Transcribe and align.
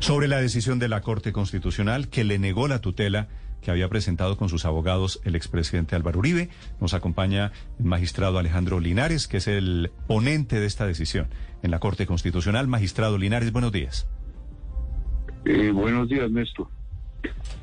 Sobre 0.00 0.28
la 0.28 0.40
decisión 0.40 0.78
de 0.78 0.88
la 0.88 1.02
Corte 1.02 1.30
Constitucional 1.30 2.08
que 2.08 2.24
le 2.24 2.38
negó 2.38 2.68
la 2.68 2.80
tutela 2.80 3.28
que 3.60 3.70
había 3.70 3.88
presentado 3.90 4.38
con 4.38 4.48
sus 4.48 4.64
abogados 4.64 5.20
el 5.24 5.36
expresidente 5.36 5.94
Álvaro 5.94 6.20
Uribe, 6.20 6.48
nos 6.80 6.94
acompaña 6.94 7.52
el 7.78 7.84
magistrado 7.84 8.38
Alejandro 8.38 8.80
Linares, 8.80 9.28
que 9.28 9.36
es 9.36 9.46
el 9.46 9.92
ponente 10.06 10.58
de 10.58 10.66
esta 10.66 10.86
decisión 10.86 11.28
en 11.62 11.70
la 11.70 11.80
Corte 11.80 12.06
Constitucional. 12.06 12.66
Magistrado 12.66 13.18
Linares, 13.18 13.52
buenos 13.52 13.72
días. 13.72 14.08
Eh, 15.44 15.70
buenos 15.70 16.08
días, 16.08 16.30
Néstor. 16.30 16.68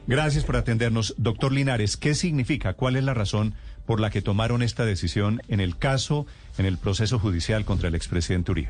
Gracias 0.06 0.44
por 0.44 0.58
atendernos. 0.58 1.16
Doctor 1.18 1.52
Linares, 1.52 1.98
¿qué 1.98 2.14
significa? 2.14 2.76
¿Cuál 2.76 2.98
es 2.98 3.04
la 3.04 3.16
razón 3.16 3.56
por 3.88 4.00
la 4.00 4.12
que 4.12 4.22
tomaron 4.22 4.62
esta 4.62 4.86
decisión 4.86 5.42
en 5.48 5.60
el 5.60 5.78
caso, 5.78 6.28
en 6.60 6.68
el 6.68 6.78
proceso 6.78 7.18
judicial 7.18 7.66
contra 7.66 7.90
el 7.90 7.96
expresidente 7.96 8.52
Uribe? 8.52 8.70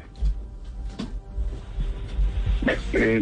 Eh, 2.93 3.21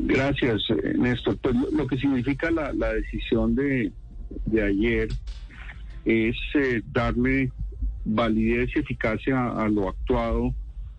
gracias, 0.00 0.62
eh, 0.70 0.94
Néstor. 0.96 1.36
Pues 1.38 1.54
lo, 1.72 1.86
que 1.86 1.98
significa 1.98 2.50
la, 2.50 2.72
decisión 2.92 3.54
de, 3.54 3.92
ayer 4.52 5.08
es 6.04 6.36
eh, 6.54 6.82
darle 6.92 7.52
validez 8.04 8.70
y 8.74 8.80
eficacia 8.80 9.50
a, 9.50 9.68
lo 9.68 9.88
actuado 9.88 10.54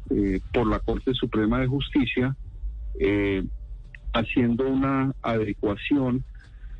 eh, 0.09 0.39
por 0.53 0.67
la 0.67 0.79
Corte 0.79 1.13
Suprema 1.13 1.59
de 1.59 1.67
Justicia, 1.67 2.35
haciendo 4.13 4.67
una 4.67 5.13
adecuación 5.21 6.23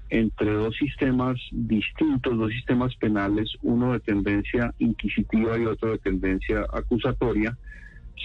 entre 0.10 0.52
dos 0.52 0.76
sistemas 0.76 1.40
distintos, 1.52 2.38
dos 2.38 2.52
sistemas 2.52 2.94
penales, 2.98 3.50
uno 3.62 3.94
de 3.94 4.02
tendencia 4.02 4.74
inquisitiva 4.78 5.58
y 5.58 5.66
otro 5.66 5.92
de 5.92 5.98
tendencia 6.00 6.66
acusatoria, 6.74 7.58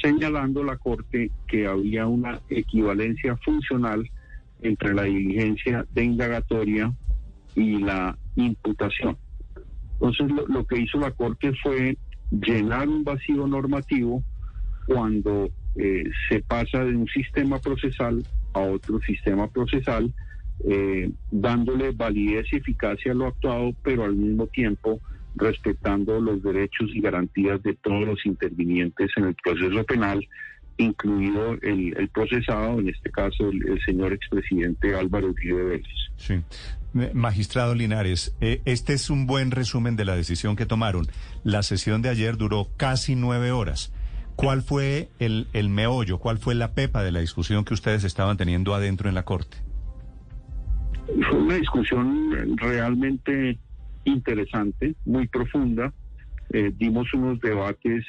señalando 0.03 0.63
la 0.63 0.77
Corte 0.77 1.31
que 1.49 1.67
había 1.67 2.07
una 2.07 2.41
equivalencia 2.49 3.37
funcional 3.39 4.09
entre 4.63 4.95
la 4.95 5.03
diligencia 5.05 5.87
de 5.93 6.05
indagatoria 6.05 6.93
y 7.55 7.79
la 7.79 8.17
imputación. 8.37 9.17
Entonces 9.95 10.31
lo, 10.49 10.65
que 10.67 10.81
hizo 10.81 10.99
la 10.99 11.11
Corte 11.11 11.53
fue 11.63 11.97
llenar 12.31 12.89
un 12.89 13.05
vacío 13.05 13.47
normativo 13.47 14.23
cuando 14.87 15.49
eh, 15.77 16.05
se 16.29 16.43
pasa 16.43 16.85
de 16.85 16.97
un 16.97 17.07
sistema 17.09 17.59
procesal 17.59 18.25
a 18.53 18.61
otro 18.61 19.01
sistema 19.01 19.49
procesal, 19.49 20.13
eh, 20.65 21.11
dándole 21.31 21.93
validez 21.93 22.47
y 22.53 22.57
eficacia 22.57 23.13
a 23.13 23.15
lo 23.15 23.27
actuado, 23.27 23.75
pero 23.83 24.05
al 24.05 24.17
mismo 24.17 24.47
tiempo 24.47 25.01
respetando 25.37 26.21
los 26.21 26.43
derechos 26.43 26.91
y 26.95 27.01
garantías 27.01 27.63
de 27.63 27.75
todos 27.75 28.07
los 28.07 28.27
intervinientes 28.27 29.11
en 29.17 29.27
el 29.27 29.35
proceso 29.35 29.85
penal, 29.85 30.27
incluido 30.79 31.55
el, 31.63 31.97
el 31.97 32.09
procesado, 32.09 32.81
en 32.81 32.89
este 32.89 33.11
caso 33.11 33.49
el, 33.49 33.67
el, 33.69 33.81
señor 33.85 34.13
expresidente 34.13 34.95
Álvaro 34.95 35.29
Uribe 35.29 35.65
Vélez. 35.65 35.87
Sí. 36.17 36.43
Magistrado 37.13 37.75
Linares, 37.75 38.35
eh, 38.41 38.63
este 38.65 38.95
es 38.95 39.11
un 39.11 39.27
buen 39.27 39.51
resumen 39.51 39.97
de 39.97 40.07
la 40.07 40.17
decisión 40.17 40.57
que 40.57 40.65
tomaron. 40.65 41.07
La 41.45 41.63
sesión 41.63 42.01
de 42.01 42.09
ayer 42.09 42.39
duró 42.39 42.69
casi 42.77 43.15
nueve 43.17 43.51
horas. 43.51 43.93
¿Cuál 44.35 44.63
fue 44.63 45.09
el, 45.19 45.47
el 45.53 45.69
meollo, 45.69 46.19
cuál 46.19 46.39
fue 46.39 46.55
la 46.55 46.73
pepa 46.73 47.03
de 47.03 47.13
la 47.13 47.21
discusión 47.21 47.65
que 47.65 47.75
ustedes 47.75 48.05
estaban 48.05 48.37
teniendo 48.37 48.75
adentro 48.75 49.09
en 49.09 49.15
la 49.15 49.25
Corte? 49.25 49.59
Fue 51.07 51.39
una 51.39 51.55
discusión 51.57 52.57
realmente 52.57 53.59
interesante, 54.11 54.95
muy 55.05 55.29
profunda. 55.29 55.93
Eh, 56.51 56.73
dimos 56.75 57.13
unos 57.13 57.41
debates 57.41 58.05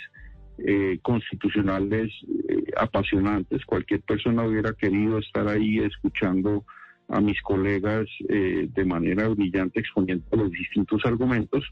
eh, 0.59 0.99
constitucionales 1.01 2.11
eh, 2.49 2.71
apasionantes. 2.77 3.65
Cualquier 3.65 4.01
persona 4.01 4.43
hubiera 4.43 4.73
querido 4.73 5.17
estar 5.19 5.47
ahí 5.47 5.79
escuchando 5.79 6.63
a 7.09 7.21
mis 7.21 7.41
colegas 7.41 8.05
de 8.27 8.85
manera 8.85 9.29
brillante 9.29 9.79
exponiendo 9.79 10.25
los 10.35 10.51
distintos 10.51 11.05
argumentos. 11.05 11.63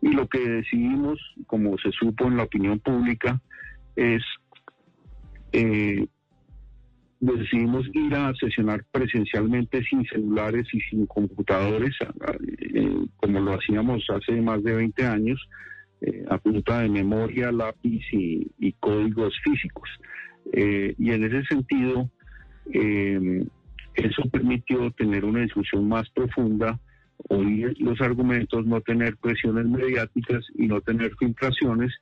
Y 0.00 0.08
lo 0.08 0.26
que 0.26 0.38
decidimos, 0.38 1.20
como 1.46 1.76
se 1.76 1.92
supo 1.92 2.26
en 2.26 2.38
la 2.38 2.44
opinión 2.44 2.78
pública, 2.78 3.42
es 3.94 4.22
decidimos 7.20 7.86
ir 7.92 8.14
a 8.14 8.32
sesionar 8.34 8.84
presencialmente 8.90 9.82
sin 9.84 10.04
celulares 10.06 10.66
y 10.72 10.80
sin 10.80 11.06
computadores, 11.06 11.94
eh, 12.58 13.04
como 13.16 13.40
lo 13.40 13.54
hacíamos 13.54 14.04
hace 14.08 14.40
más 14.40 14.62
de 14.64 14.74
20 14.74 15.06
años, 15.06 15.38
eh, 16.02 16.24
a 16.30 16.38
punta 16.38 16.80
de 16.80 16.88
memoria, 16.88 17.52
lápiz 17.52 18.02
y, 18.12 18.72
códigos 18.80 19.34
físicos. 19.44 19.88
Eh, 20.52 20.94
y 20.98 21.10
en 21.10 21.24
ese 21.24 21.44
sentido, 21.44 22.10
eh, 22.72 23.44
eso 23.94 24.22
permitió 24.30 24.90
tener 24.92 25.26
una 25.26 25.40
discusión 25.40 25.86
más 25.88 26.08
profunda, 26.10 26.80
oír 27.28 27.76
los 27.80 28.00
argumentos, 28.00 28.64
no 28.64 28.80
tener 28.80 29.18
presiones 29.18 29.66
mediáticas 29.66 30.42
y 30.54 30.68
no 30.68 30.80
tener 30.80 31.14
filtraciones, 31.16 31.92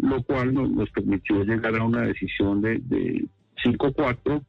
lo 0.00 0.22
cual 0.22 0.54
nos, 0.54 0.90
permitió 0.90 1.44
llegar 1.44 1.76
a 1.76 1.84
una 1.84 2.02
decisión 2.02 2.62
de, 2.62 2.78
de 2.78 3.26
5-4, 3.64 4.44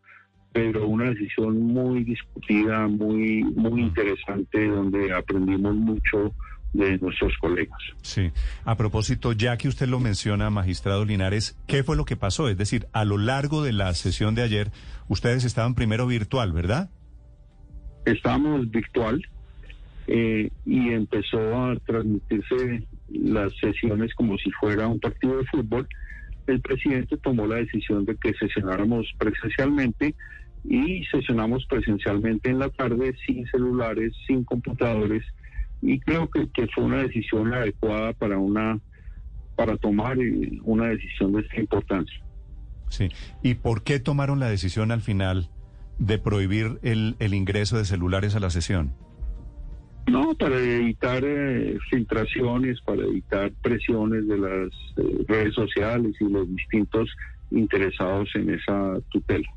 pero 0.54 0.88
una 0.88 1.10
decisión 1.10 1.62
muy 1.62 2.04
discutida, 2.04 2.88
muy, 2.88 3.44
muy 3.44 3.82
interesante, 3.82 4.68
donde 4.68 5.14
aprendimos 5.14 5.76
mucho 5.76 6.34
de 6.76 6.98
nuestros 6.98 7.34
colegas. 7.40 7.80
Sí. 8.02 8.32
A 8.66 8.76
propósito, 8.76 9.32
ya 9.32 9.58
que 9.58 9.68
usted 9.68 9.88
lo 9.88 10.00
menciona, 10.00 10.50
magistrado 10.50 11.06
Linares, 11.06 11.58
¿qué 11.68 11.84
fue 11.84 11.96
lo 11.96 12.06
que 12.06 12.18
pasó? 12.18 12.50
Es 12.50 12.58
decir, 12.58 12.88
a 12.92 13.06
lo 13.06 13.18
largo 13.18 13.64
de 13.64 13.74
la 13.74 13.94
sesión 13.94 14.36
de 14.36 14.44
ayer, 14.44 14.72
ustedes 15.08 15.46
estaban 15.46 15.74
primero 15.74 16.06
virtual, 16.06 16.52
¿verdad? 16.52 16.90
Estábamos 18.06 18.70
virtual 18.70 19.26
eh, 20.08 20.50
y 20.66 20.90
empezó 20.90 21.40
a 21.40 21.76
transmitirse 21.86 22.84
las 23.10 23.52
sesiones 23.58 24.14
como 24.14 24.38
si 24.38 24.52
fuera 24.52 24.88
un 24.88 25.00
partido 25.00 25.38
de 25.38 25.46
fútbol. 25.46 25.88
El 26.48 26.62
presidente 26.62 27.18
tomó 27.18 27.48
la 27.48 27.56
decisión 27.56 28.06
de 28.06 28.16
que 28.18 28.34
sesionáramos 28.34 29.08
presencialmente 29.18 30.16
y 30.64 31.04
sesionamos 31.06 31.66
presencialmente 31.68 32.50
en 32.50 32.60
la 32.60 32.70
tarde 32.70 33.16
sin 33.26 33.46
celulares, 33.48 34.14
sin 34.28 34.44
computadores 34.44 35.24
y 35.82 36.00
creo 36.00 36.30
que, 36.30 36.48
fue 36.74 36.84
una 36.84 37.04
decisión 37.04 37.54
adecuada 37.54 38.14
para 38.14 38.38
una 38.38 38.80
para 39.56 39.78
tomar 39.78 40.20
eh, 40.20 40.60
una 40.64 40.88
decisión 40.88 41.32
de 41.32 41.42
esta 41.42 41.60
importancia. 41.60 42.22
Sí. 42.90 43.10
¿Y 43.42 43.54
por 43.56 43.84
qué 43.84 44.00
tomaron 44.00 44.40
la 44.40 44.50
decisión 44.50 44.92
al 44.92 45.02
final 45.02 45.50
de 45.98 46.18
prohibir 46.18 46.80
el, 46.84 47.16
el 47.20 47.34
ingreso 47.34 47.78
de 47.78 47.86
celulares 47.86 48.36
a 48.36 48.42
la 48.42 48.50
sesión? 48.50 48.94
No, 50.08 50.36
para 50.36 50.60
evitar 50.60 51.24
eh, 51.26 51.78
filtraciones, 51.90 52.80
para 52.82 53.04
evitar 53.04 53.52
presiones 53.62 54.28
de 54.28 54.38
las 54.38 54.70
eh, 54.98 55.26
redes 55.28 55.56
sociales 55.56 56.16
y 56.20 56.26
los 56.26 56.48
distintos 56.56 57.10
interesados 57.52 58.30
en 58.36 58.54
esa 58.54 59.00
tutela. 59.10 59.48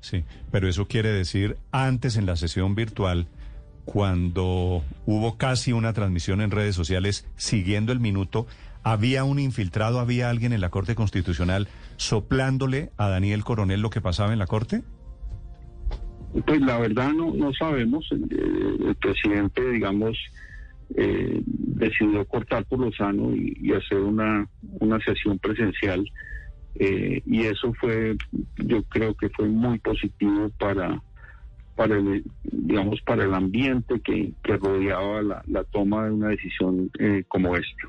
Sí, 0.00 0.24
pero 0.50 0.68
eso 0.68 0.86
quiere 0.86 1.10
decir 1.10 1.56
antes 1.72 2.16
en 2.16 2.26
la 2.26 2.36
sesión 2.36 2.74
virtual 2.74 3.26
cuando 3.84 4.84
hubo 5.06 5.36
casi 5.36 5.72
una 5.72 5.92
transmisión 5.92 6.40
en 6.40 6.50
redes 6.50 6.76
sociales 6.76 7.26
siguiendo 7.36 7.92
el 7.92 7.98
minuto, 7.98 8.46
¿había 8.82 9.24
un 9.24 9.38
infiltrado, 9.38 9.98
había 9.98 10.30
alguien 10.30 10.52
en 10.52 10.60
la 10.60 10.70
Corte 10.70 10.94
Constitucional 10.94 11.66
soplándole 11.96 12.90
a 12.96 13.08
Daniel 13.08 13.42
Coronel 13.42 13.80
lo 13.80 13.90
que 13.90 14.00
pasaba 14.00 14.32
en 14.32 14.38
la 14.38 14.46
Corte? 14.46 14.82
Pues 16.46 16.60
la 16.60 16.78
verdad 16.78 17.12
no, 17.12 17.34
no 17.34 17.52
sabemos. 17.54 18.06
El, 18.12 18.86
el 18.86 18.94
presidente, 18.96 19.68
digamos, 19.70 20.16
eh, 20.96 21.40
decidió 21.44 22.24
cortar 22.26 22.64
por 22.64 22.80
lo 22.80 22.92
sano 22.92 23.34
y, 23.34 23.72
hacer 23.72 23.98
una, 23.98 24.48
una 24.80 24.98
sesión 25.00 25.38
presencial. 25.38 26.04
Eh, 26.76 27.22
y 27.26 27.42
eso 27.42 27.72
fue, 27.74 28.16
yo 28.56 28.82
creo 28.84 29.14
que 29.14 29.28
fue 29.30 29.48
muy 29.48 29.78
positivo 29.78 30.50
para 30.58 31.02
para 31.76 31.96
el, 31.96 32.24
digamos, 32.42 33.00
para 33.06 33.24
el 33.24 33.32
ambiente 33.32 34.00
que, 34.00 34.34
rodeaba 34.44 35.22
la, 35.22 35.42
la, 35.46 35.64
toma 35.64 36.04
de 36.04 36.10
una 36.10 36.28
decisión 36.28 36.90
eh, 36.98 37.24
como 37.26 37.56
esta. 37.56 37.88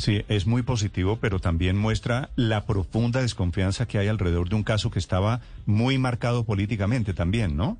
Sí, 0.00 0.22
es 0.28 0.46
muy 0.46 0.62
positivo, 0.62 1.18
pero 1.20 1.40
también 1.40 1.76
muestra 1.76 2.30
la 2.34 2.64
profunda 2.64 3.20
desconfianza 3.20 3.86
que 3.86 3.98
hay 3.98 4.08
alrededor 4.08 4.48
de 4.48 4.56
un 4.56 4.62
caso 4.62 4.90
que 4.90 4.98
estaba 4.98 5.42
muy 5.66 5.98
marcado 5.98 6.44
políticamente 6.44 7.12
también, 7.12 7.54
¿no? 7.54 7.76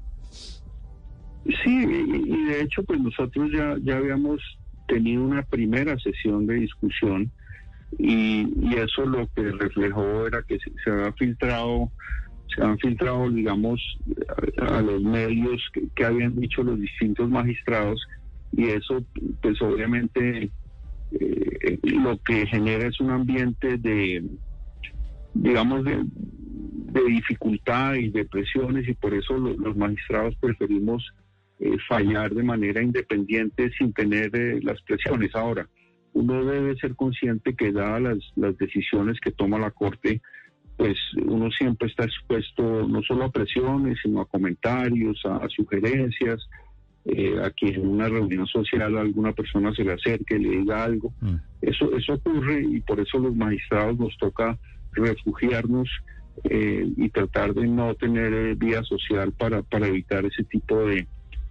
Sí, 1.65 1.71
y, 1.75 2.45
de 2.45 2.61
hecho, 2.61 2.83
pues 2.85 3.01
nosotros 3.01 3.51
ya, 3.51 3.75
ya 3.83 3.97
habíamos 3.97 4.39
tenido 4.87 5.25
una 5.25 5.43
primera 5.43 5.99
sesión 5.99 6.47
de 6.47 6.57
discusión 6.57 7.33
y, 7.99 8.47
eso 8.77 9.07
lo 9.07 9.27
que 9.35 9.53
reflejó 9.53 10.27
era 10.27 10.43
que 10.43 10.59
se, 10.59 10.71
se 10.85 11.13
filtrado 11.13 11.91
se 12.55 12.63
han 12.63 12.79
filtrado, 12.79 13.31
digamos, 13.31 13.81
a, 14.59 14.83
los 14.83 15.03
medios 15.03 15.63
que, 15.95 16.05
habían 16.05 16.39
dicho 16.39 16.63
los 16.63 16.79
distintos 16.79 17.31
magistrados 17.31 17.99
y 18.53 18.65
eso, 18.67 19.03
pues 19.41 19.63
obviamente, 19.63 20.51
eh, 21.13 21.79
lo 21.83 22.19
que 22.23 22.47
genera 22.47 22.89
es 22.89 23.01
un 23.01 23.11
ambiente 23.11 23.77
de, 23.79 24.25
digamos, 25.35 25.85
de, 25.85 26.05
dificultad 27.09 27.95
y 27.95 28.11
de 28.11 28.25
presiones 28.25 28.89
y 28.89 28.95
por 28.95 29.15
eso 29.15 29.37
los 29.37 29.77
magistrados 29.77 30.35
preferimos 30.37 31.05
eh, 31.61 31.77
fallar 31.89 32.35
de 32.35 32.43
manera 32.43 32.83
independiente 32.83 33.71
sin 33.79 33.93
tener 33.93 34.35
eh, 34.35 34.61
las 34.63 34.81
presiones. 34.83 35.35
Ahora, 35.35 35.69
uno 36.13 36.45
debe 36.45 36.75
ser 36.77 36.97
consciente 36.97 37.55
que 37.55 37.71
dadas 37.71 38.19
las 38.35 38.59
decisiones 38.59 39.21
que 39.21 39.31
toma 39.31 39.59
la 39.59 39.71
Corte, 39.71 40.21
pues 40.77 40.97
uno 41.27 41.51
siempre 41.51 41.89
está 41.89 42.05
expuesto 42.05 42.89
no 42.89 43.03
solo 43.03 43.25
a 43.25 43.31
presiones, 43.31 43.99
sino 44.03 44.23
a 44.23 44.29
comentarios, 44.29 45.21
a, 45.27 45.47
sugerencias, 45.51 46.41
eh, 47.07 47.41
a 47.43 47.51
que 47.51 47.69
en 47.69 47.87
una 47.87 48.09
reunión 48.09 48.47
social 48.47 48.97
alguna 48.97 49.33
persona 49.33 49.73
se 49.75 49.85
le 49.85 49.93
acerque 49.95 50.39
le 50.39 50.51
diga 50.59 50.85
algo. 50.85 51.13
Mm. 51.21 51.37
Eso, 51.63 51.97
eso 51.97 52.15
ocurre 52.15 52.63
y 52.63 52.81
por 52.81 53.01
eso 53.01 53.19
los 53.19 53.35
magistrados 53.35 53.99
nos 53.99 54.17
toca 54.19 54.59
refugiarnos 54.93 55.89
eh, 56.45 56.87
y 56.97 57.09
tratar 57.11 57.55
de 57.55 57.67
no 57.67 57.95
tener 57.95 58.33
eh, 58.33 58.55
vía 58.55 58.83
social 58.83 59.33
para, 59.33 59.63
para 59.63 59.87
evitar 59.89 60.25
ese 60.25 60.45
tipo 60.45 60.87
de, 60.87 61.07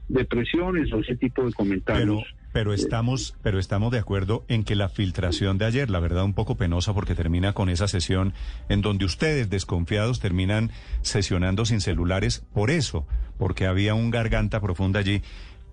de 0.08 0.26
presiones 0.26 0.92
o 0.94 1.00
ese 1.00 1.16
tipo 1.16 1.46
de 1.46 1.54
comentarios. 1.54 2.24
Pero 2.24 2.39
estamos, 2.74 3.36
pero 3.42 3.60
estamos 3.60 3.92
de 3.92 4.00
acuerdo 4.00 4.44
en 4.48 4.64
que 4.64 4.76
la 4.76 4.90
filtración 4.90 5.58
de 5.58 5.66
ayer, 5.66 5.90
la 5.90 6.00
verdad 6.00 6.24
un 6.24 6.34
poco 6.34 6.56
penosa 6.56 6.94
porque 6.94 7.16
termina 7.16 7.54
con 7.54 7.70
esa 7.70 7.88
sesión 7.88 8.34
en 8.70 8.82
donde 8.82 9.06
ustedes 9.06 9.50
desconfiados 9.50 10.20
terminan 10.20 10.72
sesionando 11.02 11.66
sin 11.66 11.82
celulares 11.82 12.46
por 12.54 12.70
eso, 12.70 13.08
porque 13.38 13.66
había 13.66 13.94
un 13.94 14.12
garganta 14.12 14.60
profunda 14.60 15.00
allí. 15.00 15.22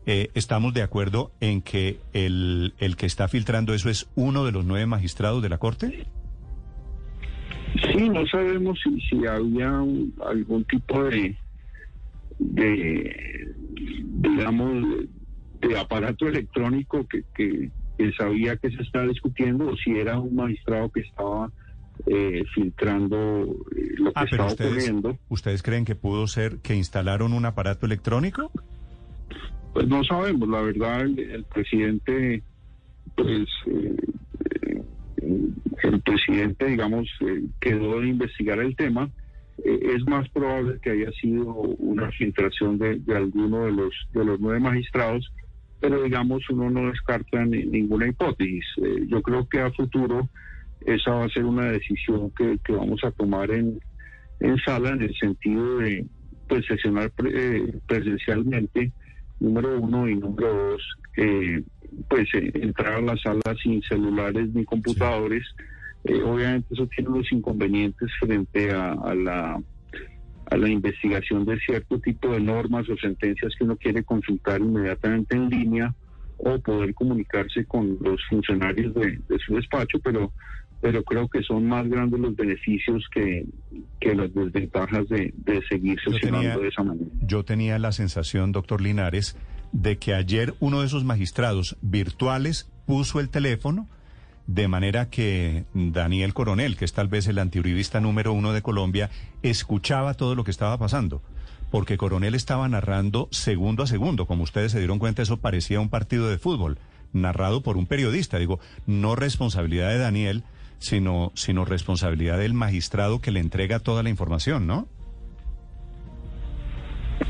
Eh, 0.07 0.31
estamos 0.35 0.73
de 0.73 0.83
acuerdo 0.83 1.33
en 1.41 1.63
que 1.63 1.99
el, 2.13 2.75
el 2.79 2.97
que 2.97 3.07
está 3.07 3.27
filtrando 3.27 3.75
eso 3.75 3.91
es 3.91 4.09
uno 4.15 4.45
de 4.45 4.53
los 4.53 4.65
nueve 4.65 4.87
magistrados 4.87 5.43
de 5.43 5.49
la 5.49 5.59
Corte. 5.59 6.07
Sí, 7.93 8.09
no 8.09 8.25
sabemos 8.29 8.79
si, 8.83 9.01
si 9.01 9.27
había 9.27 9.69
algún 9.69 10.65
tipo 10.71 11.05
de, 11.05 11.37
de 12.39 13.55
digamos, 14.21 14.85
de 15.61 15.79
aparato 15.79 16.29
electrónico 16.29 17.07
que, 17.07 17.25
que, 17.35 17.71
sabía 18.17 18.57
que 18.57 18.71
se 18.71 18.83
estaba 18.83 19.07
discutiendo 19.07 19.69
o 19.69 19.77
si 19.77 19.91
era 19.99 20.19
un 20.19 20.35
magistrado 20.35 20.91
que 20.91 21.01
estaba 21.01 21.51
eh, 22.07 22.45
filtrando 22.55 23.57
eh, 23.75 23.95
lo 23.97 24.13
que 24.13 24.21
ah, 24.21 24.25
estaba 24.31 24.53
ocurriendo. 24.53 25.19
¿Ustedes 25.29 25.63
creen 25.63 25.85
que 25.85 25.95
pudo 25.95 26.27
ser 26.27 26.59
que 26.59 26.75
instalaron 26.75 27.33
un 27.33 27.47
aparato 27.47 27.87
electrónico? 27.87 28.51
Pues 29.73 29.89
no 29.89 30.05
sabemos, 30.05 30.49
la 30.49 30.61
verdad 30.61 31.03
el, 31.03 31.45
presidente, 31.45 32.43
pues 33.15 33.49
eh, 33.67 34.83
el 35.83 36.01
presidente, 36.01 36.67
digamos, 36.67 37.09
quedó 37.61 38.01
de 38.01 38.09
investigar 38.09 38.59
el 38.59 38.77
tema 38.77 39.11
es 39.65 40.07
más 40.07 40.29
probable 40.29 40.79
que 40.83 40.91
haya 40.91 41.11
sido 41.13 41.47
una 41.47 42.11
filtración 42.13 42.79
de, 42.79 42.99
de, 42.99 43.17
alguno 43.17 43.65
de 43.65 43.73
los 43.73 43.95
de 44.13 44.25
los 44.25 44.39
nueve 44.39 44.61
magistrados 44.61 45.33
pero 45.87 46.03
digamos 46.03 46.43
uno 46.51 46.69
no 46.69 46.91
descarta 46.91 47.45
ninguna 47.45 48.09
hipótesis. 48.09 48.65
Eh, 48.79 49.07
yo 49.07 49.23
creo 49.23 49.49
que 49.49 49.61
a 49.61 49.71
futuro 49.71 50.29
esa 50.85 51.13
va 51.13 51.27
a 51.27 51.29
ser 51.29 51.45
una 51.45 51.71
decisión 51.71 52.33
que, 52.33 52.59
vamos 52.73 53.05
a 53.05 53.13
tomar 53.13 53.53
en, 53.53 53.79
en 54.41 54.59
sala 54.59 54.91
en 54.91 55.03
el 55.03 55.15
sentido 55.17 55.79
de 55.79 56.05
pues 56.49 56.67
sesionar 56.67 57.13
eh, 57.33 57.73
presencialmente, 57.87 58.91
número 59.39 59.79
uno, 59.79 60.09
y 60.09 60.17
número 60.17 60.73
dos, 60.73 60.83
eh, 61.19 61.63
pues 62.09 62.29
entrar 62.35 62.95
a 62.95 63.03
la 63.03 63.17
sala 63.19 63.55
sin 63.63 63.81
celulares 63.83 64.53
ni 64.55 64.65
computadores. 64.65 65.45
obviamente 66.25 66.67
eso 66.75 66.89
tiene 66.89 67.11
unos 67.11 67.31
inconvenientes 67.31 68.11
frente 68.19 68.73
a 68.73 69.15
la 69.15 69.63
a 70.51 70.57
la 70.57 70.69
investigación 70.69 71.45
de 71.45 71.59
cierto 71.59 71.99
tipo 72.01 72.29
de 72.33 72.41
normas 72.41 72.89
o 72.89 72.97
sentencias 72.97 73.53
que 73.59 73.65
uno 73.65 73.77
quiere 73.77 74.05
consultar 74.05 74.61
inmediatamente 74.61 75.37
en 75.37 75.49
línea 75.49 75.95
o 76.39 76.59
poder 76.59 76.95
comunicarse 76.95 77.65
con 77.65 77.99
los 78.01 78.21
funcionarios 78.29 78.95
de, 78.95 79.19
su 79.45 79.57
despacho, 79.57 79.99
pero 80.03 80.33
pero 80.79 81.03
creo 81.03 81.27
que 81.27 81.43
son 81.43 81.67
más 81.67 81.89
grandes 81.89 82.21
los 82.21 82.37
beneficios 82.37 83.03
que, 83.11 83.47
que 83.99 84.15
las 84.15 84.33
desventajas 84.35 85.09
de, 85.09 85.33
seguir 85.71 85.99
sesionando 86.05 86.61
de 86.61 86.69
esa 86.69 86.83
manera. 86.83 87.07
Yo 87.23 87.45
tenía 87.45 87.79
la 87.79 87.93
sensación, 87.93 88.53
doctor 88.53 88.83
Linares, 88.83 89.39
de 89.73 89.97
que 89.97 90.13
ayer 90.13 90.53
uno 90.61 90.81
de 90.81 90.87
esos 90.87 91.03
magistrados 91.03 91.79
virtuales 91.81 92.71
puso 92.87 93.21
el 93.21 93.31
teléfono 93.31 93.89
de 94.47 94.69
manera 94.69 95.11
que 95.11 95.65
Daniel 95.75 96.35
Coronel, 96.35 96.77
que 96.77 96.85
es 96.85 96.93
tal 96.93 97.09
vez 97.09 97.27
el 97.27 97.39
antiuribista 97.39 98.01
número 98.01 98.33
uno 98.33 98.53
de 98.53 98.63
Colombia, 98.63 99.11
escuchaba 99.43 100.15
todo 100.15 100.35
lo 100.35 100.45
que 100.45 100.51
estaba 100.51 100.79
pasando. 100.79 101.23
Porque 101.71 101.97
Coronel 101.97 102.35
estaba 102.35 102.69
narrando 102.69 103.29
segundo 103.33 103.83
a 103.83 103.87
segundo. 103.87 104.27
Como 104.27 104.45
ustedes 104.45 104.73
se 104.73 104.79
dieron 104.79 105.01
cuenta, 105.01 105.23
eso 105.23 105.39
parecía 105.39 105.81
un 105.81 105.89
partido 105.89 106.29
de 106.29 106.39
fútbol, 106.39 106.79
narrado 107.13 107.63
por 107.63 107.77
un 107.77 107.87
periodista. 107.87 108.39
Digo, 108.39 108.61
no 108.87 109.17
responsabilidad 109.17 109.89
de 109.89 109.99
Daniel, 109.99 110.45
sino, 110.79 111.33
sino 111.35 111.65
responsabilidad 111.65 112.39
del 112.39 112.55
magistrado 112.55 113.21
que 113.21 113.33
le 113.33 113.41
entrega 113.41 113.81
toda 113.81 114.05
la 114.05 114.11
información, 114.11 114.67
¿no? 114.67 114.87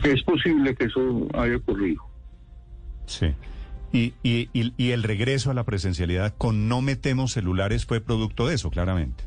Es 0.05 0.23
posible 0.23 0.75
que 0.75 0.85
eso 0.85 1.29
haya 1.35 1.57
ocurrido. 1.57 2.03
Sí. 3.07 3.35
Y, 3.93 4.15
y, 4.23 4.49
y, 4.53 4.91
el 4.91 5.03
regreso 5.03 5.50
a 5.50 5.55
la 5.55 5.65
presencialidad 5.65 6.35
con 6.37 6.69
no 6.69 6.83
metemos 6.83 7.33
celulares 7.33 7.87
fue 7.87 8.00
producto 8.00 8.47
de 8.47 8.56
eso, 8.56 8.71
claramente. 8.71 9.25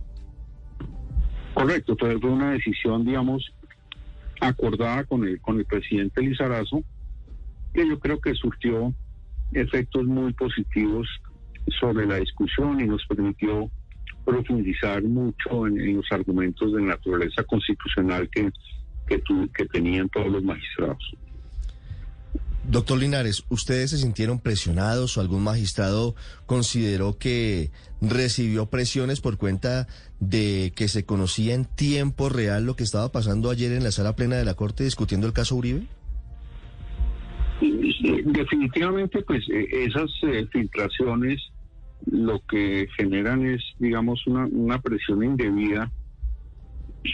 Correcto, 1.53 1.95
fue 1.97 2.15
una 2.17 2.51
decisión, 2.51 3.03
digamos, 3.05 3.51
acordada 4.41 5.03
con 5.05 5.27
el, 5.27 5.41
con 5.41 5.57
el 5.57 5.65
presidente 5.65 6.21
Lizarazo, 6.21 6.83
que 7.73 7.87
yo 7.87 7.99
creo 7.99 8.19
que 8.19 8.33
surtió 8.33 8.93
efectos 9.53 10.05
muy 10.05 10.33
positivos 10.33 11.07
sobre 11.79 12.05
la 12.05 12.17
discusión 12.17 12.79
y 12.79 12.85
nos 12.85 13.05
permitió 13.07 13.69
profundizar 14.25 15.03
mucho 15.03 15.67
en, 15.67 15.95
los 15.95 16.05
argumentos 16.11 16.73
de 16.73 16.81
naturaleza 16.81 17.43
constitucional 17.43 18.29
que, 18.29 18.51
que, 19.07 19.21
que 19.53 19.65
tenían 19.65 20.09
todos 20.09 20.27
los 20.27 20.43
magistrados. 20.43 21.15
Doctor 22.67 22.99
Linares, 22.99 23.45
¿ustedes 23.49 23.91
se 23.91 23.97
sintieron 23.97 24.39
presionados 24.39 25.17
o 25.17 25.21
algún 25.21 25.43
magistrado 25.43 26.15
consideró 26.45 27.17
que 27.17 27.71
recibió 28.01 28.67
presiones 28.67 29.21
por 29.21 29.37
cuenta 29.37 29.87
de 30.19 30.71
que 30.75 30.87
se 30.87 31.05
conocía 31.05 31.55
en 31.55 31.65
tiempo 31.65 32.29
real 32.29 32.65
lo 32.65 32.75
que 32.75 32.83
estaba 32.83 33.11
pasando 33.11 33.49
ayer 33.49 33.71
en 33.71 33.83
la 33.83 33.91
sala 33.91 34.15
plena 34.15 34.35
de 34.35 34.45
la 34.45 34.53
Corte 34.53 34.83
discutiendo 34.83 35.25
el 35.25 35.33
caso 35.33 35.55
Uribe? 35.55 35.87
Definitivamente, 38.25 39.21
pues 39.23 39.43
e, 39.49 39.85
esas 39.85 40.09
eh, 40.23 40.47
filtraciones 40.51 41.41
lo 42.05 42.41
que 42.47 42.87
generan 42.97 43.45
es, 43.45 43.61
digamos, 43.79 44.25
una, 44.27 44.81
presión 44.81 45.23
indebida 45.23 45.91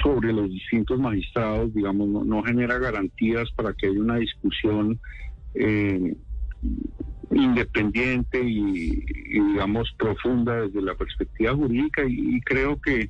sobre 0.03 0.31
los 0.33 0.49
distintos 0.49 0.99
magistrados, 0.99 1.73
digamos, 1.73 2.07
no 2.25 2.43
genera 2.43 2.77
garantías 2.77 3.49
para 3.55 3.73
que 3.73 3.87
haya 3.87 3.99
una 3.99 4.17
discusión 4.17 4.99
eh, 5.55 6.15
independiente 7.31 8.41
y, 8.43 9.03
digamos 9.29 9.91
profunda 9.97 10.61
desde 10.61 10.81
la 10.81 10.95
perspectiva 10.95 11.53
jurídica 11.53 12.03
y, 12.07 12.39
creo 12.41 12.79
que, 12.79 13.09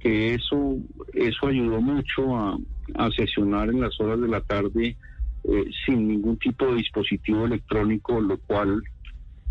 que 0.00 0.34
eso 0.34 0.78
eso 1.12 1.46
ayudó 1.46 1.80
mucho 1.80 2.36
a, 2.36 2.58
sesionar 3.16 3.70
en 3.70 3.80
las 3.80 3.98
horas 4.00 4.20
de 4.20 4.28
la 4.28 4.40
tarde 4.42 4.96
eh, 5.44 5.64
sin 5.84 6.08
ningún 6.08 6.38
tipo 6.38 6.66
de 6.66 6.76
dispositivo 6.76 7.46
electrónico 7.46 8.20
lo 8.20 8.38
cual 8.38 8.82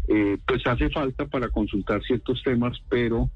eh, 0.08 0.38
pues 0.46 0.65
hace 0.67 0.89
falta 0.89 1.25
para 1.25 1.50
consultar 1.50 2.01
ciertos 2.03 2.41
temas 2.43 2.77
pero 2.89 3.29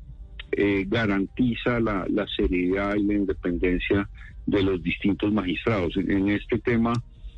eh, 0.52 0.86
garantiza 0.88 1.80
la, 1.80 2.06
la, 2.10 2.26
seriedad 2.36 2.96
y 2.96 3.04
la 3.04 3.14
independencia 3.16 4.10
de 4.46 4.64
los 4.64 4.82
distintos 4.82 5.32
magistrados. 5.34 5.96
En 5.98 6.30
este 6.30 6.58
tema 6.60 6.94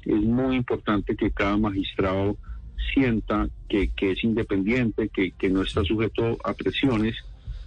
es 0.06 0.22
muy 0.22 0.56
importante 0.56 1.16
que 1.16 1.32
cada 1.32 1.58
magistrado 1.58 2.38
sienta 2.94 3.50
que, 3.68 3.92
es 4.00 4.24
independiente, 4.24 5.10
que, 5.10 5.50
no 5.50 5.62
está 5.62 5.84
sujeto 5.84 6.38
a 6.44 6.54
presiones 6.54 7.16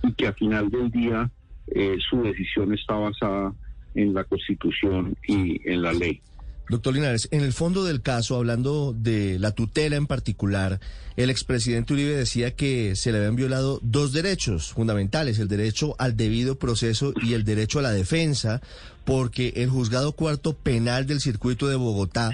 y 0.03 0.13
que 0.15 0.27
al 0.27 0.35
final 0.35 0.71
del 0.71 0.91
día 0.91 1.31
eh, 1.69 1.97
su 2.09 2.23
decisión 2.23 2.75
está 2.75 2.95
basada 2.95 3.55
en 3.95 4.15
la 4.15 4.25
Constitución 4.25 5.17
y 5.27 5.61
en 5.69 5.83
la 5.83 5.93
ley. 5.93 6.21
Doctor 6.69 6.95
Linares, 6.95 7.29
en 7.33 7.43
el 7.43 7.53
fondo 7.53 7.85
del 7.85 8.03
caso, 8.03 8.37
hablando 8.37 8.95
de 8.97 9.39
la 9.39 9.51
tutela 9.51 9.97
en 9.97 10.07
particular, 10.07 10.81
el 11.17 11.29
expresidente 11.29 11.93
Uribe 11.93 12.15
decía 12.15 12.55
que 12.55 12.97
se 12.97 13.13
le 13.13 13.19
habían 13.19 13.37
violado 13.37 13.81
dos 13.83 14.13
derechos 14.13 14.73
fundamentales, 14.73 15.39
el 15.39 15.49
derecho 15.49 15.95
al 15.99 16.17
debido 16.17 16.59
proceso 16.59 17.13
y 17.23 17.35
el 17.35 17.45
derecho 17.45 17.81
a 17.81 17.83
la 17.83 17.91
defensa, 17.91 18.63
porque 19.05 19.53
el 19.57 19.69
juzgado 19.71 20.13
cuarto 20.13 20.55
penal 20.55 21.07
del 21.07 21.21
circuito 21.21 21.69
de 21.69 21.77
Bogotá 21.77 22.31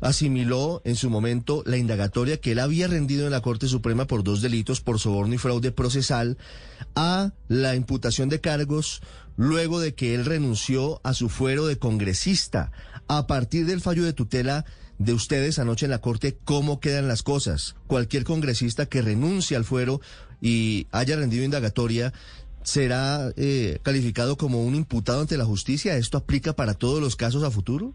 asimiló 0.00 0.82
en 0.84 0.96
su 0.96 1.10
momento 1.10 1.62
la 1.66 1.76
indagatoria 1.76 2.38
que 2.38 2.52
él 2.52 2.58
había 2.58 2.86
rendido 2.86 3.26
en 3.26 3.32
la 3.32 3.40
Corte 3.40 3.68
Suprema 3.68 4.06
por 4.06 4.22
dos 4.22 4.42
delitos 4.42 4.80
por 4.80 4.98
soborno 4.98 5.34
y 5.34 5.38
fraude 5.38 5.72
procesal 5.72 6.36
a 6.94 7.32
la 7.48 7.74
imputación 7.74 8.28
de 8.28 8.40
cargos 8.40 9.00
luego 9.36 9.80
de 9.80 9.94
que 9.94 10.14
él 10.14 10.24
renunció 10.24 11.00
a 11.04 11.14
su 11.14 11.28
fuero 11.28 11.66
de 11.66 11.78
congresista. 11.78 12.72
A 13.08 13.26
partir 13.26 13.66
del 13.66 13.80
fallo 13.80 14.04
de 14.04 14.12
tutela 14.12 14.64
de 14.98 15.12
ustedes 15.12 15.58
anoche 15.58 15.86
en 15.86 15.90
la 15.90 16.00
Corte, 16.00 16.38
¿cómo 16.44 16.80
quedan 16.80 17.08
las 17.08 17.22
cosas? 17.22 17.76
Cualquier 17.86 18.24
congresista 18.24 18.86
que 18.86 19.02
renuncie 19.02 19.56
al 19.56 19.64
fuero 19.64 20.00
y 20.40 20.86
haya 20.90 21.16
rendido 21.16 21.44
indagatoria 21.44 22.12
será 22.62 23.32
eh, 23.36 23.78
calificado 23.82 24.36
como 24.36 24.62
un 24.62 24.74
imputado 24.74 25.20
ante 25.20 25.36
la 25.36 25.44
justicia. 25.44 25.96
¿Esto 25.96 26.18
aplica 26.18 26.54
para 26.54 26.74
todos 26.74 27.00
los 27.00 27.14
casos 27.14 27.44
a 27.44 27.50
futuro? 27.50 27.94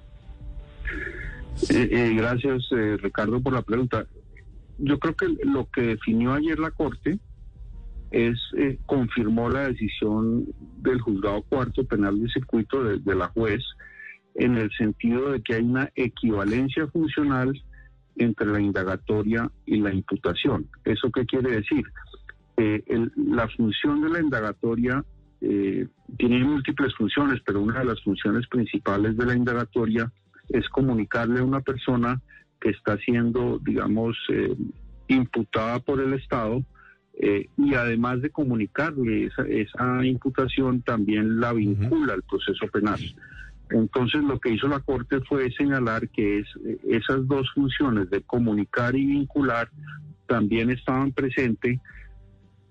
Eh, 1.69 1.89
eh, 1.91 2.13
gracias, 2.15 2.63
eh, 2.71 2.97
Ricardo, 2.97 3.41
por 3.41 3.53
la 3.53 3.61
pregunta. 3.61 4.05
Yo 4.77 4.97
creo 4.99 5.15
que 5.15 5.27
lo 5.45 5.69
que 5.69 5.81
definió 5.81 6.33
ayer 6.33 6.57
la 6.57 6.71
Corte 6.71 7.19
es 8.11 8.37
eh, 8.57 8.77
confirmó 8.85 9.49
la 9.49 9.69
decisión 9.69 10.45
del 10.77 10.99
juzgado 10.99 11.41
cuarto 11.43 11.85
penal 11.85 12.21
de 12.21 12.29
circuito 12.29 12.83
de, 12.83 13.15
la 13.15 13.27
juez 13.27 13.63
en 14.35 14.57
el 14.57 14.69
sentido 14.77 15.31
de 15.31 15.41
que 15.41 15.55
hay 15.55 15.63
una 15.63 15.89
equivalencia 15.95 16.87
funcional 16.87 17.53
entre 18.17 18.47
la 18.47 18.59
indagatoria 18.59 19.49
y 19.65 19.77
la 19.77 19.93
imputación. 19.93 20.67
¿Eso 20.83 21.09
qué 21.11 21.25
quiere 21.25 21.51
decir? 21.51 21.83
Eh, 22.57 22.83
el, 22.87 23.11
la 23.15 23.47
función 23.49 24.01
de 24.01 24.09
la 24.09 24.19
indagatoria 24.19 25.03
eh, 25.39 25.87
tiene 26.17 26.43
múltiples 26.43 26.93
funciones, 26.95 27.39
pero 27.45 27.61
una 27.61 27.79
de 27.79 27.85
las 27.85 28.03
funciones 28.03 28.45
principales 28.47 29.15
de 29.15 29.25
la 29.25 29.35
indagatoria 29.35 30.11
es 30.53 30.67
comunicarle 30.69 31.39
a 31.39 31.43
una 31.43 31.61
persona 31.61 32.21
que 32.59 32.69
está 32.69 32.97
siendo, 32.97 33.59
digamos, 33.59 34.17
eh, 34.29 34.55
imputada 35.07 35.79
por 35.79 35.99
el 35.99 36.13
Estado 36.13 36.63
eh, 37.19 37.47
y 37.57 37.73
además 37.73 38.21
de 38.21 38.29
comunicarle 38.29 39.25
esa, 39.25 39.43
esa, 39.43 40.05
imputación, 40.05 40.81
también 40.81 41.39
la 41.39 41.53
vincula 41.53 42.13
al 42.13 42.23
proceso 42.23 42.67
penal. 42.67 42.99
Entonces 43.69 44.23
lo 44.23 44.39
que 44.39 44.51
hizo 44.51 44.67
la 44.67 44.79
Corte 44.79 45.21
fue 45.21 45.51
señalar 45.51 46.09
que 46.09 46.39
es, 46.39 46.47
esas 46.87 47.27
dos 47.27 47.49
funciones 47.53 48.09
de 48.09 48.21
comunicar 48.21 48.95
y 48.95 49.05
vincular 49.05 49.69
también 50.27 50.69
estaban 50.71 51.11
presente, 51.11 51.79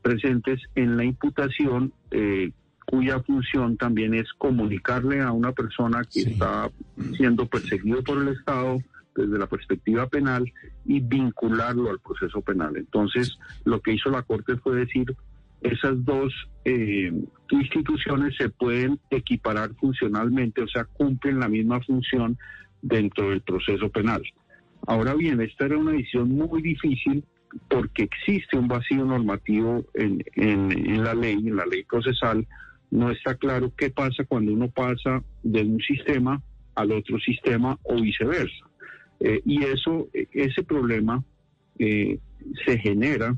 presentes 0.02 0.60
en 0.74 0.96
la 0.96 1.04
imputación, 1.04 1.92
eh, 2.10 2.52
cuya 2.90 3.20
función 3.20 3.76
también 3.76 4.14
es 4.14 4.26
comunicarle 4.36 5.20
a 5.20 5.30
una 5.30 5.52
persona 5.52 6.02
que 6.02 6.22
sí. 6.22 6.32
está 6.32 6.68
siendo 7.16 7.46
perseguido 7.46 8.02
por 8.02 8.20
el 8.20 8.28
Estado 8.30 8.78
desde 9.14 9.38
la 9.38 9.46
perspectiva 9.46 10.08
penal 10.08 10.52
y 10.84 10.98
vincularlo 10.98 11.88
al 11.88 12.00
proceso 12.00 12.40
penal. 12.40 12.76
Entonces 12.76 13.38
lo 13.64 13.80
que 13.80 13.92
hizo 13.92 14.10
la 14.10 14.22
Corte 14.22 14.56
fue 14.56 14.74
decir, 14.74 15.14
esas 15.60 16.04
dos 16.04 16.34
eh, 16.64 17.12
instituciones 17.50 18.34
se 18.36 18.48
pueden 18.48 18.98
equiparar 19.10 19.72
funcionalmente, 19.76 20.60
o 20.60 20.66
sea, 20.66 20.82
cumplen 20.84 21.38
la 21.38 21.48
misma 21.48 21.80
función 21.82 22.38
dentro 22.82 23.30
del 23.30 23.42
proceso 23.42 23.88
penal. 23.88 24.24
Ahora 24.88 25.14
bien, 25.14 25.40
esta 25.40 25.66
era 25.66 25.78
una 25.78 25.92
decisión 25.92 26.28
muy 26.32 26.60
difícil 26.60 27.22
porque 27.68 28.02
existe 28.02 28.58
un 28.58 28.66
vacío 28.66 29.04
normativo 29.04 29.84
en, 29.94 30.24
en, 30.34 30.72
en 30.72 31.04
la 31.04 31.14
ley, 31.14 31.34
en 31.34 31.54
la 31.54 31.66
ley 31.66 31.84
procesal. 31.84 32.48
No 32.90 33.10
está 33.10 33.34
claro 33.34 33.72
qué 33.76 33.90
pasa 33.90 34.24
cuando 34.24 34.52
uno 34.52 34.68
pasa 34.68 35.22
de 35.42 35.62
un 35.62 35.80
sistema 35.80 36.42
al 36.74 36.92
otro 36.92 37.18
sistema 37.18 37.78
o 37.84 38.00
viceversa. 38.00 38.66
Eh, 39.20 39.40
y 39.44 39.64
eso, 39.64 40.08
ese 40.12 40.62
problema 40.62 41.22
eh, 41.78 42.18
se 42.64 42.78
genera 42.78 43.36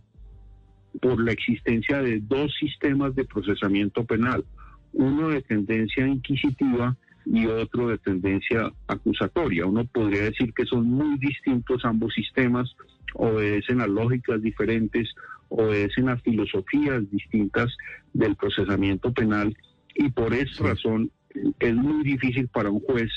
por 1.00 1.22
la 1.22 1.32
existencia 1.32 2.02
de 2.02 2.20
dos 2.20 2.52
sistemas 2.58 3.14
de 3.14 3.24
procesamiento 3.24 4.04
penal, 4.04 4.44
uno 4.92 5.28
de 5.28 5.42
tendencia 5.42 6.06
inquisitiva 6.06 6.96
y 7.24 7.46
otro 7.46 7.88
de 7.88 7.98
tendencia 7.98 8.70
acusatoria. 8.86 9.66
Uno 9.66 9.84
podría 9.84 10.22
decir 10.22 10.52
que 10.54 10.66
son 10.66 10.86
muy 10.86 11.18
distintos 11.18 11.84
ambos 11.84 12.12
sistemas, 12.14 12.74
obedecen 13.14 13.80
a 13.80 13.86
lógicas 13.86 14.42
diferentes, 14.42 15.08
obedecen 15.52 16.08
a 16.08 16.16
filosofías 16.18 17.10
distintas 17.10 17.76
del 18.12 18.36
procesamiento 18.36 19.12
penal 19.12 19.56
y 19.94 20.10
por 20.10 20.34
esa 20.34 20.64
razón 20.64 21.10
es 21.58 21.74
muy 21.74 22.02
difícil 22.04 22.48
para 22.48 22.70
un 22.70 22.80
juez 22.80 23.10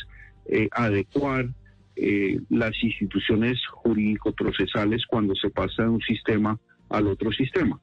eh, 0.48 0.68
adecuar 0.72 1.48
eh, 1.96 2.40
las 2.50 2.72
instituciones 2.84 3.58
jurídico-procesales 3.68 5.06
cuando 5.08 5.34
se 5.36 5.50
pasa 5.50 5.84
de 5.84 5.90
un 5.90 6.02
sistema 6.02 6.60
al 6.90 7.08
otro 7.08 7.32
sistema. 7.32 7.80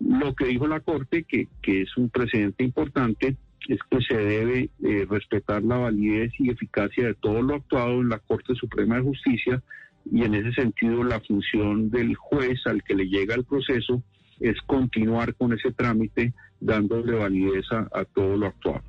Lo 0.00 0.34
que 0.34 0.46
dijo 0.46 0.66
la 0.66 0.80
Corte, 0.80 1.24
que, 1.24 1.48
que 1.62 1.82
es 1.82 1.96
un 1.96 2.10
precedente 2.10 2.64
importante, 2.64 3.36
es 3.68 3.78
que 3.90 4.00
se 4.02 4.16
debe 4.16 4.70
eh, 4.82 5.06
respetar 5.08 5.62
la 5.62 5.78
validez 5.78 6.32
y 6.38 6.50
eficacia 6.50 7.06
de 7.06 7.14
todo 7.14 7.40
lo 7.42 7.54
actuado 7.54 8.00
en 8.02 8.10
la 8.10 8.18
Corte 8.18 8.54
Suprema 8.54 8.96
de 8.96 9.02
Justicia 9.02 9.62
y 10.10 10.22
en 10.22 10.34
ese 10.34 10.52
sentido 10.52 11.02
la 11.04 11.20
función 11.20 11.90
del 11.90 12.14
juez 12.14 12.60
al 12.66 12.82
que 12.82 12.94
le 12.94 13.06
llega 13.06 13.34
el 13.34 13.44
proceso 13.44 14.02
es 14.40 14.56
continuar 14.66 15.34
con 15.34 15.52
ese 15.52 15.72
trámite 15.72 16.34
dándole 16.60 17.14
validez 17.14 17.64
a, 17.72 17.88
a 17.98 18.04
todo 18.04 18.36
lo 18.36 18.46
actuado. 18.46 18.82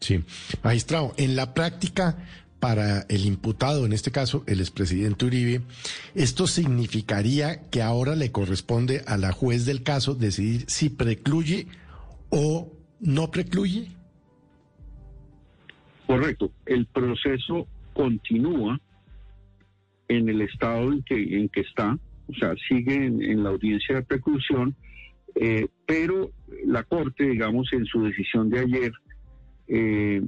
Sí, 0.00 0.22
magistrado, 0.62 1.14
en 1.16 1.36
la 1.36 1.54
práctica 1.54 2.18
para 2.60 3.02
el 3.08 3.26
imputado, 3.26 3.86
en 3.86 3.92
este 3.92 4.10
caso 4.10 4.44
el 4.46 4.60
expresidente 4.60 5.26
Uribe, 5.26 5.62
esto 6.14 6.46
significaría 6.46 7.68
que 7.70 7.82
ahora 7.82 8.16
le 8.16 8.32
corresponde 8.32 9.02
a 9.06 9.16
la 9.16 9.32
juez 9.32 9.66
del 9.66 9.82
caso 9.82 10.14
decidir 10.14 10.64
si 10.68 10.90
precluye 10.90 11.68
o 12.30 12.72
no 13.00 13.30
precluye. 13.30 13.88
Correcto, 16.06 16.50
el 16.66 16.86
proceso 16.86 17.66
continúa 17.92 18.80
en 20.08 20.28
el 20.28 20.42
estado 20.42 20.92
en 20.92 21.02
que, 21.02 21.38
en 21.38 21.48
que 21.48 21.60
está, 21.60 21.98
o 22.28 22.34
sea, 22.34 22.54
sigue 22.68 22.94
en, 22.94 23.42
la 23.42 23.50
audiencia 23.50 23.96
de 23.96 24.02
preclusión, 24.02 24.74
eh, 25.34 25.66
pero 25.86 26.30
la 26.64 26.82
Corte, 26.84 27.24
digamos, 27.28 27.72
en 27.72 27.84
su 27.86 28.02
decisión 28.02 28.48
de 28.50 28.60
ayer, 28.60 28.92
eh, 29.68 30.22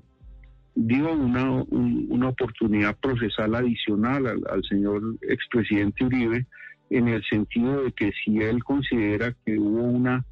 dio 0.75 1.13
una, 1.13 1.51
un, 1.51 2.07
una 2.11 2.29
oportunidad 2.29 2.97
procesal 2.99 3.55
adicional 3.55 4.27
al, 4.27 4.41
al, 4.51 4.63
señor 4.65 5.03
expresidente 5.23 6.05
Uribe 6.05 6.47
en 6.91 7.09
el 7.09 7.25
sentido 7.25 7.85
de 7.85 7.93
que 7.93 8.13
si 8.25 8.39
él 8.39 8.63
considera 8.63 9.35
que 9.45 9.59
hubo 9.59 9.83
una, 9.83 10.25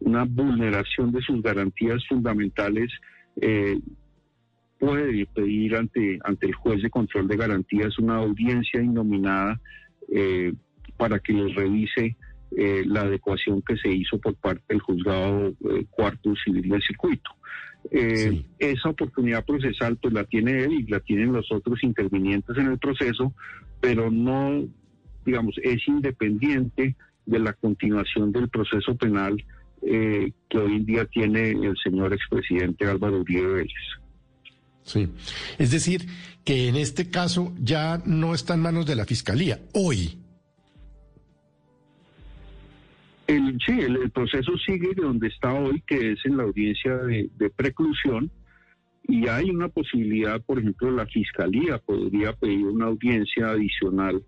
una 0.00 0.24
vulneración 0.24 1.12
de 1.12 1.22
sus 1.22 1.42
garantías 1.42 2.04
fundamentales, 2.08 2.90
eh, 3.40 3.78
puede 4.84 5.26
pedir 5.26 5.76
ante, 5.76 6.18
ante 6.24 6.46
el 6.46 6.54
juez 6.54 6.82
de 6.82 6.90
control 6.90 7.26
de 7.26 7.36
garantías 7.36 7.98
una 7.98 8.16
audiencia 8.16 8.82
innominada 8.82 9.58
eh, 10.12 10.52
para 10.98 11.18
que 11.20 11.32
les 11.32 11.54
revise 11.54 12.16
eh, 12.56 12.82
la 12.86 13.02
adecuación 13.02 13.62
que 13.62 13.76
se 13.78 13.90
hizo 13.90 14.18
por 14.18 14.34
parte 14.34 14.62
del 14.68 14.80
juzgado 14.80 15.48
eh, 15.48 15.86
cuarto 15.90 16.34
civil 16.44 16.68
del 16.68 16.82
circuito. 16.82 17.30
Esa 17.90 18.88
oportunidad 18.88 19.44
procesal 19.44 19.98
pues 19.98 20.14
la 20.14 20.24
tiene 20.24 20.64
él 20.64 20.72
y 20.72 20.86
la 20.86 21.00
tienen 21.00 21.34
los 21.34 21.52
otros 21.52 21.82
intervinientes 21.82 22.56
en 22.56 22.68
el 22.68 22.78
proceso, 22.78 23.34
pero 23.80 24.10
no, 24.10 24.64
digamos, 25.26 25.54
es 25.62 25.86
independiente 25.86 26.96
de 27.26 27.38
la 27.38 27.52
continuación 27.52 28.32
del 28.32 28.48
proceso 28.48 28.96
penal 28.96 29.36
que 29.82 30.58
hoy 30.58 30.76
en 30.76 30.86
día 30.86 31.04
tiene 31.04 31.50
el 31.50 31.76
señor 31.76 32.14
expresidente 32.14 32.86
Álvaro 32.86 33.20
Uribe 33.20 33.52
Vélez. 33.52 34.03
Sí, 34.84 35.08
es 35.58 35.70
decir, 35.70 36.02
que 36.44 36.68
en 36.68 36.76
este 36.76 37.10
caso 37.10 37.52
ya 37.58 38.02
no 38.04 38.34
está 38.34 38.54
en 38.54 38.60
manos 38.60 38.86
de 38.86 38.94
la 38.94 39.06
Fiscalía, 39.06 39.58
hoy. 39.72 40.18
El, 43.26 43.58
sí, 43.64 43.80
el, 43.80 44.10
proceso 44.10 44.52
sigue 44.58 44.90
de 44.94 45.02
donde 45.02 45.28
está 45.28 45.54
hoy, 45.54 45.82
que 45.86 46.12
es 46.12 46.18
en 46.26 46.36
la 46.36 46.42
audiencia 46.42 46.96
de, 46.96 47.50
preclusión, 47.56 48.30
y 49.08 49.26
hay 49.28 49.48
una 49.48 49.68
posibilidad, 49.68 50.42
por 50.42 50.58
ejemplo, 50.58 50.90
la 50.90 51.06
Fiscalía 51.06 51.78
podría 51.78 52.34
pedir 52.34 52.66
una 52.66 52.86
audiencia 52.86 53.50
adicional 53.50 54.22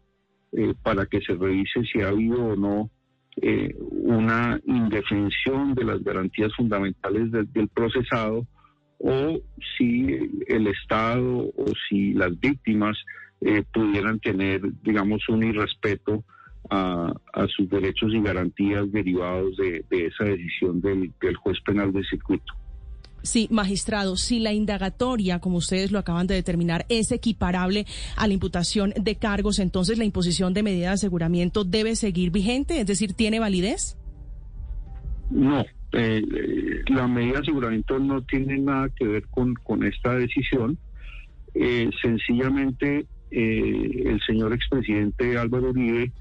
eh, 0.53 0.73
para 0.83 1.05
que 1.05 1.21
se 1.21 1.35
revise 1.35 1.83
si 1.93 2.01
ha 2.01 2.09
habido 2.09 2.43
o 2.43 2.57
no 2.57 2.91
eh, 3.43 3.75
una 3.79 4.59
indefensión 4.65 5.75
de 5.75 5.85
las 5.85 6.03
garantías 6.03 6.55
fundamentales 6.57 7.31
del 7.31 7.69
procesado 7.69 8.47
o 8.99 9.39
si 9.77 10.19
el 10.47 10.67
Estado 10.67 11.53
o 11.57 11.67
si 11.89 12.13
las 12.15 12.39
víctimas 12.39 12.97
eh, 13.41 13.63
pudieran 13.73 14.19
tener, 14.21 14.63
digamos, 14.83 15.29
un 15.29 15.45
irrespeto 15.45 16.25
a, 16.71 17.13
sus 17.57 17.69
derechos 17.69 18.13
y 18.13 18.21
garantías 18.21 18.91
derivados 18.91 19.57
de, 19.57 19.85
esa 19.91 20.25
decisión 20.25 20.81
del, 20.81 21.13
juez 21.37 21.59
penal 21.65 21.93
del 21.93 22.05
circuito. 22.07 22.53
Sí, 23.23 23.49
magistrado, 23.51 24.17
si 24.17 24.39
la 24.39 24.53
indagatoria, 24.53 25.41
como 25.41 25.59
ustedes 25.59 25.91
lo 25.91 25.99
acaban 25.99 26.27
de 26.27 26.35
determinar, 26.35 26.87
es 26.89 27.11
equiparable 27.13 27.87
a 28.17 28.27
la 28.27 28.35
imputación 28.35 28.93
de 28.97 29.17
cargos, 29.17 29.59
entonces 29.59 29.99
la 29.99 30.05
imposición 30.05 30.55
de 30.55 30.63
medida 30.63 30.89
de 30.89 30.95
aseguramiento 30.95 31.65
debe 31.65 31.97
seguir 31.97 32.31
vigente, 32.31 32.81
es 32.81 32.87
decir, 32.87 33.15
¿tiene 33.15 33.41
validez? 33.41 33.97
No, 35.31 35.65
eh, 35.93 36.23
la 36.89 37.07
medida 37.07 37.35
de 37.35 37.39
aseguramiento 37.41 37.99
no 37.99 38.23
tiene 38.23 38.59
nada 38.59 38.89
que 38.91 39.07
ver 39.07 39.25
con, 39.29 39.85
esta 39.85 40.17
decisión. 40.17 40.79
Eh, 41.55 41.89
sencillamente, 42.03 43.07
eh, 43.31 44.03
el 44.07 44.21
señor 44.27 44.53
expresidente 44.53 45.39
Álvaro 45.39 45.71
Uribe 45.71 46.13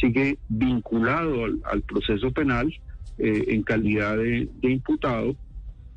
sigue 0.00 0.38
vinculado 0.48 1.44
al, 1.44 1.82
proceso 1.82 2.30
penal 2.30 2.72
eh, 3.18 3.44
en 3.48 3.62
calidad 3.62 4.16
de, 4.16 4.48
imputado, 4.62 5.36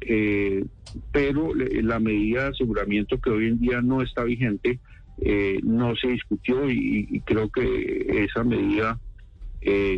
eh, 0.01 0.65
pero 1.11 1.53
la 1.55 1.99
medida 1.99 2.43
de 2.43 2.49
aseguramiento 2.49 3.19
que 3.19 3.29
hoy 3.29 3.47
en 3.47 3.59
día 3.59 3.81
no 3.81 4.01
está 4.01 4.23
vigente 4.23 4.79
eh, 5.21 5.59
no 5.63 5.95
se 5.95 6.07
discutió 6.07 6.69
y, 6.69 7.21
creo 7.25 7.49
que 7.49 8.23
esa 8.23 8.43
medida 8.43 8.99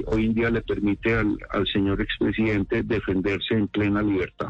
hoy 0.08 0.26
en 0.26 0.34
día 0.34 0.50
le 0.50 0.62
permite 0.62 1.14
al, 1.14 1.38
al 1.52 1.68
señor 1.68 2.02
expresidente 2.02 2.84
defenderse 2.84 3.54
en 3.54 3.68
plena 3.68 4.02
libertad. 4.02 4.50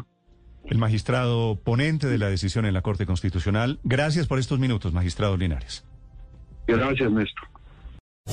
El 0.64 0.78
magistrado 0.78 1.58
ponente 1.62 2.06
de 2.06 2.18
la 2.18 2.28
decisión 2.28 2.64
en 2.66 2.74
la 2.74 2.82
Corte 2.82 3.04
Constitucional. 3.04 3.80
Gracias 3.84 4.26
por 4.26 4.38
estos 4.38 4.58
minutos, 4.58 4.92
magistrado 4.92 5.36
Linares. 5.36 5.84
Gracias, 6.66 7.10
Néstor. 7.10 7.48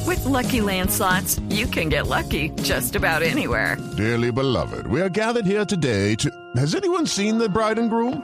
With 0.06 0.24
lucky 0.26 0.62
landslots, 0.62 1.42
you 1.50 1.66
can 1.66 1.90
get 1.90 2.08
lucky 2.08 2.52
just 2.62 2.96
about 2.96 3.24
anywhere. 3.24 3.78
Dearly 3.98 4.32
beloved, 4.32 4.86
we 4.88 5.02
are 5.02 5.10
gathered 5.10 5.46
here 5.46 5.66
today 5.66 6.16
to. 6.16 6.30
Has 6.56 6.76
anyone 6.76 7.08
seen 7.08 7.40
the 7.40 7.50
bride 7.50 7.80
and 7.80 7.90
groom? 7.90 8.22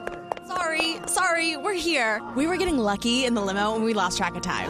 Sorry, 0.47 0.97
sorry, 1.07 1.57
we're 1.57 1.73
here. 1.73 2.21
We 2.35 2.45
were 2.45 2.57
getting 2.57 2.77
lucky 2.77 3.25
in 3.25 3.33
the 3.33 3.41
limo 3.41 3.73
and 3.75 3.83
we 3.83 3.93
lost 3.93 4.17
track 4.17 4.35
of 4.35 4.43
time. 4.43 4.69